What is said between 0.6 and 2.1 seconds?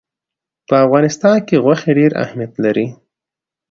په افغانستان کې غوښې